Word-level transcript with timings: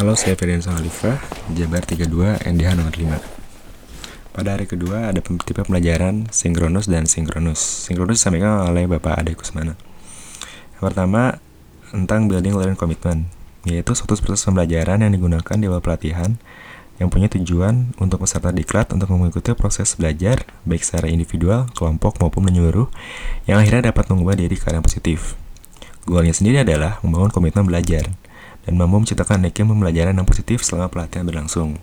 Halo, 0.00 0.16
saya 0.16 0.32
Ferdian 0.32 0.64
Khalifa, 0.64 1.20
Jabar 1.52 1.84
32, 1.84 2.40
NDH 2.48 2.72
nomor 2.72 3.20
5. 3.20 3.20
Pada 4.32 4.56
hari 4.56 4.64
kedua 4.64 5.12
ada 5.12 5.20
tipe 5.20 5.60
pembelajaran 5.60 6.24
sinkronus 6.32 6.88
dan 6.88 7.04
sinkronus. 7.04 7.60
Sinkronus 7.60 8.24
disampaikan 8.24 8.64
oleh 8.64 8.88
Bapak 8.88 9.20
Ade 9.20 9.36
Kusmana. 9.36 9.76
Yang 10.72 10.80
pertama, 10.88 11.36
tentang 11.92 12.32
building 12.32 12.56
learning 12.56 12.80
commitment, 12.80 13.28
yaitu 13.68 13.92
suatu 13.92 14.16
proses 14.24 14.40
pembelajaran 14.40 15.04
yang 15.04 15.12
digunakan 15.12 15.56
di 15.60 15.68
awal 15.68 15.84
pelatihan 15.84 16.40
yang 16.96 17.12
punya 17.12 17.28
tujuan 17.36 17.92
untuk 18.00 18.24
peserta 18.24 18.56
diklat 18.56 18.88
untuk 18.96 19.12
mengikuti 19.12 19.52
proses 19.52 20.00
belajar 20.00 20.48
baik 20.64 20.80
secara 20.80 21.12
individual, 21.12 21.68
kelompok 21.76 22.16
maupun 22.24 22.48
menyeluruh 22.48 22.88
yang 23.44 23.60
akhirnya 23.60 23.92
dapat 23.92 24.08
mengubah 24.08 24.40
diri 24.40 24.56
ke 24.56 24.64
arah 24.64 24.80
positif. 24.80 25.36
Goalnya 26.08 26.32
sendiri 26.32 26.64
adalah 26.64 26.96
membangun 27.04 27.28
komitmen 27.28 27.68
belajar 27.68 28.08
dan 28.64 28.72
mampu 28.76 29.00
menciptakan 29.02 29.48
iklim 29.48 29.72
pembelajaran 29.72 30.12
yang 30.12 30.28
positif 30.28 30.64
selama 30.64 30.92
pelatihan 30.92 31.24
berlangsung. 31.24 31.80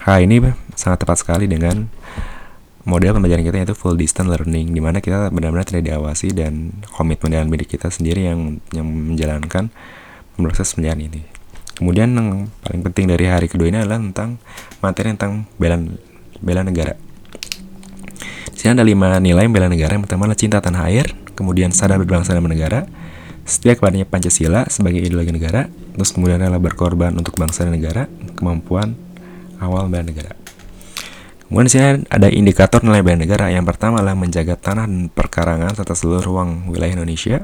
Hal 0.00 0.24
ini 0.24 0.40
sangat 0.74 1.04
tepat 1.04 1.20
sekali 1.20 1.44
dengan 1.44 1.86
model 2.88 3.12
pembelajaran 3.12 3.44
kita 3.44 3.56
yaitu 3.60 3.76
full 3.76 3.94
distance 3.94 4.32
learning 4.32 4.72
di 4.72 4.80
mana 4.80 5.04
kita 5.04 5.28
benar-benar 5.28 5.68
tidak 5.68 5.92
diawasi 5.92 6.32
dan 6.32 6.72
komitmen 6.96 7.36
dalam 7.36 7.52
diri 7.52 7.68
kita 7.68 7.92
sendiri 7.92 8.24
yang 8.24 8.58
yang 8.72 8.88
menjalankan 8.88 9.68
proses 10.40 10.72
pembelajaran 10.72 11.04
ini. 11.12 11.22
Kemudian 11.76 12.12
yang 12.12 12.48
paling 12.64 12.80
penting 12.84 13.08
dari 13.08 13.24
hari 13.28 13.48
kedua 13.48 13.68
ini 13.68 13.80
adalah 13.80 14.00
tentang 14.00 14.40
materi 14.80 15.12
tentang 15.16 15.44
bela 15.60 15.76
bela 16.40 16.64
negara. 16.64 16.96
Di 18.52 18.56
sini 18.56 18.76
ada 18.76 18.84
lima 18.84 19.16
nilai 19.20 19.48
bela 19.48 19.68
negara. 19.68 19.96
Yang 19.96 20.04
pertama 20.08 20.28
adalah 20.28 20.40
cinta 20.40 20.58
tanah 20.60 20.92
air, 20.92 21.12
kemudian 21.32 21.72
sadar 21.72 21.96
berbangsa 21.96 22.36
dan 22.36 22.44
bernegara, 22.44 22.84
setia 23.44 23.76
kepadanya 23.76 24.06
Pancasila 24.06 24.66
sebagai 24.70 25.02
ideologi 25.02 25.34
negara, 25.34 25.66
terus 25.96 26.12
kemudian 26.14 26.40
rela 26.40 26.60
berkorban 26.60 27.14
untuk 27.14 27.36
bangsa 27.36 27.66
dan 27.66 27.76
negara, 27.76 28.06
kemampuan 28.36 28.96
awal 29.60 29.86
bela 29.92 30.02
negara. 30.06 30.32
Kemudian 31.50 31.66
di 31.66 31.72
sini 31.74 31.86
ada 32.06 32.30
indikator 32.30 32.80
nilai 32.86 33.02
bela 33.02 33.18
negara. 33.18 33.50
Yang 33.50 33.74
pertama 33.74 33.98
adalah 33.98 34.14
menjaga 34.14 34.54
tanah 34.54 34.86
dan 34.86 35.10
perkarangan 35.10 35.74
serta 35.74 35.98
seluruh 35.98 36.22
ruang 36.22 36.70
wilayah 36.70 37.02
Indonesia. 37.02 37.42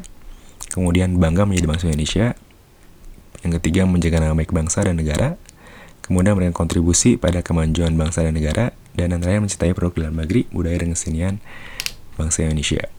Kemudian 0.71 1.19
bangga 1.19 1.43
menjadi 1.43 1.67
bangsa 1.67 1.85
Indonesia. 1.91 2.39
Yang 3.43 3.53
ketiga 3.59 3.83
menjaga 3.83 4.23
nama 4.23 4.39
baik 4.39 4.55
bangsa 4.55 4.87
dan 4.87 4.95
negara. 4.95 5.35
Kemudian 6.07 6.39
memberikan 6.39 6.55
kontribusi 6.55 7.19
pada 7.19 7.43
kemajuan 7.43 7.99
bangsa 7.99 8.23
dan 8.23 8.39
negara. 8.39 8.71
Dan 8.95 9.11
yang 9.11 9.21
terakhir 9.27 9.43
mencintai 9.43 9.75
produk 9.75 10.07
dalam 10.07 10.23
negeri, 10.23 10.47
budaya 10.55 10.79
dan 10.87 10.95
kesenian 10.95 11.35
bangsa 12.15 12.47
Indonesia. 12.47 12.96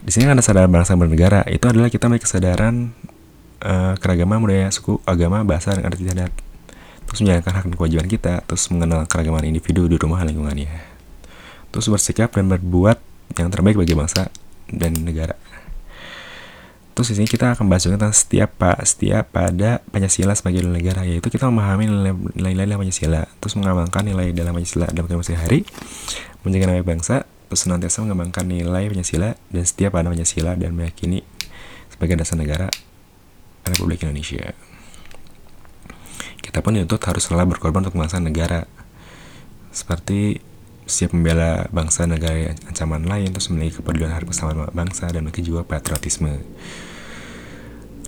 Di 0.00 0.10
sini 0.16 0.32
ada 0.32 0.40
sadar 0.40 0.64
bangsa 0.66 0.96
bernegara. 0.96 1.44
Itu 1.44 1.68
adalah 1.68 1.92
kita 1.92 2.08
memiliki 2.08 2.24
kesadaran 2.24 2.96
uh, 3.60 3.94
keragaman 4.00 4.40
budaya, 4.40 4.72
suku, 4.72 4.96
agama, 5.04 5.44
bahasa, 5.44 5.76
dan 5.76 5.84
arti 5.84 6.08
adat. 6.08 6.32
Terus 7.04 7.18
menjalankan 7.20 7.52
hak 7.52 7.64
dan 7.68 7.76
kewajiban 7.76 8.06
kita, 8.08 8.34
terus 8.48 8.64
mengenal 8.72 9.04
keragaman 9.04 9.44
individu 9.44 9.84
di 9.90 10.00
rumah 10.00 10.24
lingkungannya. 10.24 10.72
Terus 11.68 11.86
bersikap 11.92 12.32
dan 12.32 12.48
berbuat 12.48 12.98
yang 13.38 13.52
terbaik 13.52 13.76
bagi 13.76 13.92
bangsa 13.92 14.32
dan 14.72 14.96
negara. 15.04 15.36
Terus 16.96 17.14
di 17.14 17.22
sini 17.22 17.28
kita 17.30 17.54
akan 17.54 17.70
bahas 17.70 17.86
tentang 17.86 18.12
setiap 18.12 18.50
pak 18.60 18.82
setiap 18.84 19.32
pada 19.32 19.80
Pancasila 19.88 20.34
sebagai 20.36 20.66
negara 20.66 21.06
yaitu 21.06 21.32
kita 21.32 21.48
memahami 21.48 21.86
nilai-nilai 22.34 22.66
dalam 22.66 22.82
Pancasila, 22.82 23.22
terus 23.38 23.54
mengamalkan 23.56 24.02
nilai 24.04 24.34
dalam 24.34 24.52
Pancasila 24.52 24.90
dalam 24.90 25.06
kehidupan 25.06 25.26
sehari, 25.26 25.60
menjaga 26.42 26.64
nama 26.74 26.82
bangsa, 26.82 27.29
senantiasa 27.58 28.06
mengembangkan 28.06 28.46
nilai 28.46 28.90
Pancasila 28.90 29.34
dan 29.50 29.64
setiap 29.66 29.98
pada 29.98 30.10
Pancasila 30.10 30.54
dan 30.54 30.74
meyakini 30.74 31.26
sebagai 31.90 32.20
dasar 32.20 32.38
negara 32.38 32.70
Republik 33.66 34.06
Indonesia. 34.06 34.54
Kita 36.40 36.62
pun 36.64 36.78
dituntut 36.78 37.02
harus 37.06 37.26
selalu 37.26 37.54
berkorban 37.56 37.86
untuk 37.86 37.98
bangsa 37.98 38.18
negara 38.18 38.66
seperti 39.70 40.42
siap 40.90 41.14
membela 41.14 41.70
bangsa 41.70 42.02
negara 42.10 42.50
ancaman 42.66 43.06
lain 43.06 43.30
terus 43.30 43.46
memiliki 43.54 43.78
kepedulian 43.78 44.10
harus 44.10 44.34
bersama 44.34 44.66
bangsa 44.74 45.06
dan 45.10 45.22
memiliki 45.22 45.46
jiwa 45.46 45.62
patriotisme. 45.62 46.42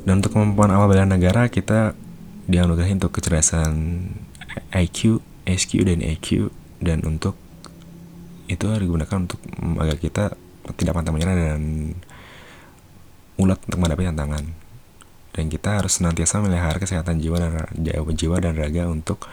Dan 0.03 0.19
untuk 0.19 0.35
kemampuan 0.35 0.75
awal 0.75 0.91
bela 0.91 1.07
negara 1.07 1.47
kita 1.47 1.95
dianugerahi 2.51 2.99
untuk 2.99 3.15
kecerdasan 3.15 4.03
IQ, 4.75 5.23
SQ 5.47 5.87
dan 5.87 6.03
EQ 6.03 6.51
dan 6.83 7.07
untuk 7.07 7.39
itu 8.53 8.69
digunakan 8.77 9.17
untuk 9.17 9.41
agar 9.81 9.97
kita 9.97 10.25
tidak 10.79 10.93
pantang 10.95 11.17
menyerah 11.17 11.35
dan 11.35 11.97
ulat 13.41 13.59
untuk 13.67 13.79
menghadapi 13.81 14.13
tantangan 14.13 14.45
dan 15.33 15.45
kita 15.49 15.81
harus 15.81 15.97
senantiasa 15.97 16.45
melihara 16.45 16.77
kesehatan 16.77 17.17
jiwa 17.19 17.41
dan 17.41 17.67
jiwa 18.13 18.37
dan 18.39 18.53
raga 18.55 18.85
untuk 18.87 19.25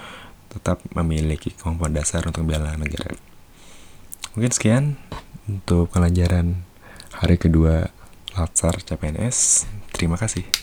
tetap 0.49 0.81
memiliki 0.95 1.53
kemampuan 1.53 1.93
dasar 1.93 2.25
untuk 2.25 2.47
membela 2.47 2.73
negara. 2.73 3.13
Mungkin 4.33 4.51
sekian 4.55 4.83
untuk 5.45 5.91
pelajaran 5.93 6.65
hari 7.13 7.37
kedua 7.37 7.93
Latsar 8.33 8.81
CPNS. 8.81 9.67
Terima 9.93 10.15
kasih. 10.15 10.58